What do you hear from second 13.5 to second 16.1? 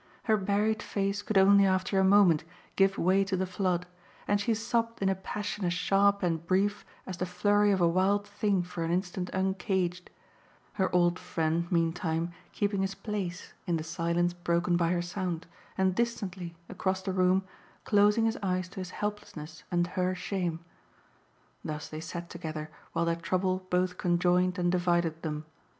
in the silence broken by her sound and